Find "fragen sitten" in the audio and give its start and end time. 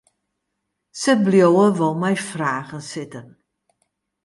2.29-3.27